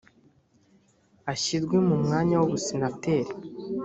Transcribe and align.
ashyirwe 1.33 1.75
mu 1.87 1.95
mwanya 2.03 2.35
w 2.37 2.43
ubusenateri 2.47 3.31